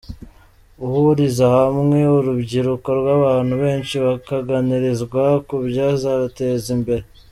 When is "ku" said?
5.47-5.55